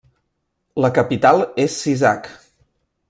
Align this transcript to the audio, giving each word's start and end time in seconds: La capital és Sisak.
La 0.85 0.89
capital 0.95 1.43
és 1.67 1.77
Sisak. 1.83 2.31